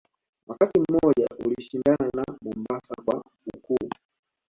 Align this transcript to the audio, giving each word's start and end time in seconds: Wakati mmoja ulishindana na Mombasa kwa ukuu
Wakati 0.47 0.79
mmoja 0.79 1.27
ulishindana 1.45 2.09
na 2.15 2.25
Mombasa 2.41 2.95
kwa 3.05 3.23
ukuu 3.57 3.87